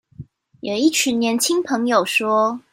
[0.61, 2.59] 有一群年輕朋友說